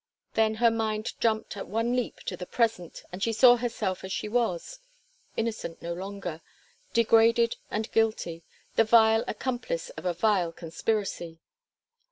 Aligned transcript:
Then 0.33 0.55
her 0.55 0.71
mind 0.71 1.13
jumped 1.19 1.55
at 1.55 1.67
one 1.67 1.95
leap 1.95 2.21
to 2.21 2.35
the 2.35 2.47
present, 2.47 3.03
and 3.11 3.21
she 3.21 3.31
saw 3.31 3.57
herself 3.57 4.03
as 4.03 4.11
she 4.11 4.27
was 4.27 4.79
innocent 5.37 5.79
no 5.79 5.93
longer, 5.93 6.41
degraded 6.91 7.57
and 7.69 7.91
guilty, 7.91 8.41
the 8.77 8.83
vile 8.83 9.23
accomplice 9.27 9.91
of 9.91 10.05
a 10.05 10.13
vile 10.15 10.53
conspiracy. 10.53 11.37